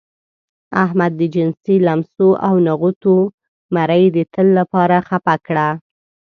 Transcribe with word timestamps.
احمد 0.83 1.11
د 1.19 1.21
جنسي 1.35 1.75
لمسو 1.87 2.29
او 2.47 2.53
نغوتو 2.67 3.15
مرۍ 3.75 4.03
د 4.15 4.17
تل 4.33 4.47
لپاره 4.59 4.97
خپه 5.07 5.35
کړه. 5.45 5.67